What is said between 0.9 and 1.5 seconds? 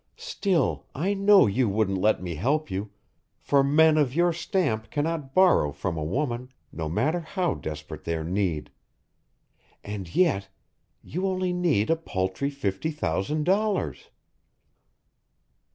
I know